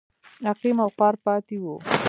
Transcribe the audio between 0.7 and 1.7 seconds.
او خوار پاتې و.